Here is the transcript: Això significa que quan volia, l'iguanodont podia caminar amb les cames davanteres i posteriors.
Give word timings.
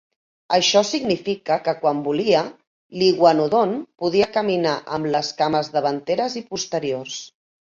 Això 0.55 0.81
significa 0.91 1.57
que 1.67 1.75
quan 1.83 1.99
volia, 2.07 2.41
l'iguanodont 3.01 3.77
podia 4.05 4.29
caminar 4.39 4.73
amb 4.99 5.11
les 5.19 5.31
cames 5.43 5.71
davanteres 5.77 6.39
i 6.43 6.45
posteriors. 6.57 7.21